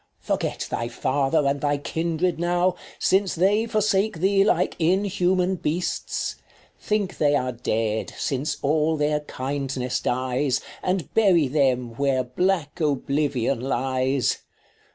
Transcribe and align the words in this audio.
Forget 0.17 0.67
thy 0.71 0.87
father 0.87 1.45
and 1.45 1.61
thy 1.61 1.77
kindred 1.77 2.39
now, 2.39 2.73
Since 2.97 3.35
they 3.35 3.67
forsake 3.67 4.17
thee 4.17 4.43
like 4.43 4.75
inhuman 4.79 5.57
beasts; 5.57 6.37
20 6.79 6.87
Think 6.87 7.17
they 7.19 7.35
are 7.35 7.51
dead, 7.51 8.11
since 8.17 8.57
all 8.63 8.97
their 8.97 9.19
kindness 9.19 9.99
dies, 9.99 10.59
And 10.81 11.13
bury 11.13 11.47
them, 11.47 11.93
where 11.97 12.23
black 12.23 12.79
oblivion 12.81 13.61
lies. 13.61 14.39